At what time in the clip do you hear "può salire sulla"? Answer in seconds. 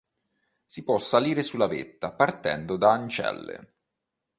0.83-1.67